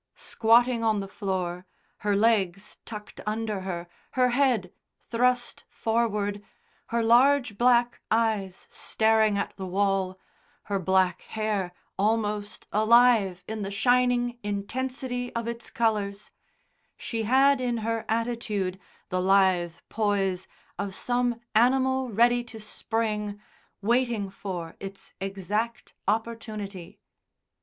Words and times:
Squatting 0.15 0.83
on 0.83 0.99
the 0.99 1.07
floor, 1.07 1.67
her 1.97 2.15
legs 2.15 2.79
tucked 2.85 3.21
under 3.27 3.59
her, 3.59 3.87
her 4.13 4.29
head 4.29 4.73
thrust 4.99 5.63
forward, 5.69 6.41
her 6.87 7.03
large 7.03 7.55
black 7.55 8.01
eyes 8.09 8.65
staring 8.67 9.37
at 9.37 9.55
the 9.57 9.65
wall, 9.67 10.19
her 10.63 10.79
black 10.79 11.21
hair 11.21 11.71
almost 11.99 12.67
alive 12.71 13.43
in 13.47 13.61
the 13.61 13.69
shining 13.69 14.39
intensity 14.41 15.31
of 15.35 15.47
its 15.47 15.69
colours, 15.69 16.31
she 16.97 17.21
had 17.21 17.61
in 17.61 17.77
her 17.85 18.03
attitude 18.09 18.79
the 19.09 19.21
lithe 19.21 19.75
poise 19.87 20.47
of 20.79 20.95
some 20.95 21.39
animal 21.53 22.09
ready 22.09 22.43
to 22.43 22.59
spring, 22.59 23.39
waiting 23.83 24.31
for 24.31 24.75
its 24.79 25.13
exact 25.19 25.93
opportunity. 26.07 26.99